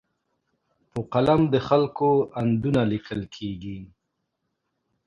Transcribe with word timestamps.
په 0.91 0.99
قلم 1.13 1.41
د 1.53 1.55
خلکو 1.67 2.09
اندونه 2.41 2.81
لیکل 2.91 3.21
کېږي. 3.35 3.79